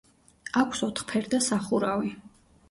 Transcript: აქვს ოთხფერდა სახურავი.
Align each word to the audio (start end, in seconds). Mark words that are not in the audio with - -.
აქვს 0.61 0.81
ოთხფერდა 0.87 1.41
სახურავი. 1.49 2.11